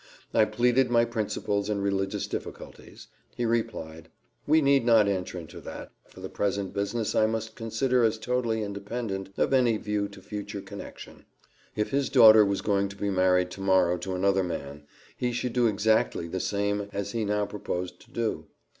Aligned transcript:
I 0.33 0.45
pleaded 0.45 0.89
my 0.89 1.05
principles 1.05 1.69
and 1.69 1.83
religious 1.83 2.25
difficulties: 2.25 3.05
he 3.35 3.45
replied, 3.45 4.09
'We 4.47 4.63
need 4.63 4.83
not 4.83 5.07
enter 5.07 5.37
into 5.37 5.61
that, 5.61 5.91
for 6.07 6.21
the 6.21 6.27
present 6.29 6.73
business 6.73 7.13
I 7.13 7.27
must 7.27 7.53
consider 7.53 8.03
as 8.03 8.17
totally 8.17 8.63
independent 8.63 9.29
of 9.37 9.53
any 9.53 9.77
view 9.77 10.07
to 10.07 10.19
future 10.19 10.61
connexion:' 10.61 11.25
if 11.75 11.91
his 11.91 12.09
daughter 12.09 12.43
was 12.43 12.61
going 12.61 12.89
to 12.89 12.95
be 12.95 13.11
married 13.11 13.51
to 13.51 13.61
morrow 13.61 13.95
to 13.99 14.15
another 14.15 14.43
man, 14.43 14.87
he 15.17 15.31
should 15.31 15.53
do 15.53 15.67
exactly 15.67 16.27
the 16.27 16.39
same 16.39 16.89
as 16.91 17.11
he 17.11 17.23
now 17.23 17.45
proposed 17.45 18.01
to 18.01 18.09
do. 18.11 18.47